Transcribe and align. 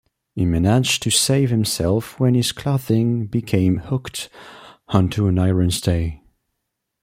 He 0.33 0.45
managed 0.47 1.03
to 1.03 1.11
save 1.11 1.51
himself 1.51 2.19
when 2.19 2.33
his 2.33 2.51
clothing 2.51 3.27
became 3.27 3.77
hooked 3.77 4.29
onto 4.87 5.27
an 5.27 5.37
iron 5.37 5.69
stay. 5.69 6.23